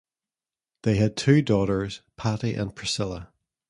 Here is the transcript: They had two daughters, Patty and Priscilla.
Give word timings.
They 0.81 0.95
had 0.95 1.15
two 1.15 1.43
daughters, 1.43 2.01
Patty 2.17 2.55
and 2.55 2.75
Priscilla. 2.75 3.31